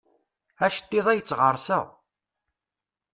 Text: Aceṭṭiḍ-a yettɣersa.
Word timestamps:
Aceṭṭiḍ-a 0.65 1.13
yettɣersa. 1.17 1.79